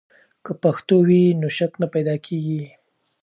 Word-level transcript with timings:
که 0.45 0.51
پښتو 0.63 0.95
وي، 1.07 1.23
نو 1.41 1.47
شک 1.57 1.71
نه 1.81 1.87
پیدا 1.93 2.15
کیږي. 2.25 2.61